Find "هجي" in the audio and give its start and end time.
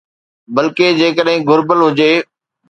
1.85-2.09